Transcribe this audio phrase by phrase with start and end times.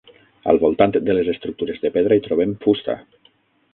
[0.53, 2.97] Al voltant de les estructures de pedra hi trobem fusta.